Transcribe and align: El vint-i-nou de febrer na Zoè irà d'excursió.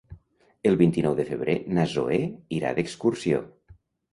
El 0.69 0.77
vint-i-nou 0.79 1.17
de 1.19 1.25
febrer 1.27 1.55
na 1.79 1.85
Zoè 1.93 2.17
irà 2.61 2.73
d'excursió. 2.81 3.45